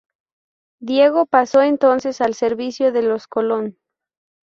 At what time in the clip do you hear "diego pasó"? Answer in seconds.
0.81-1.61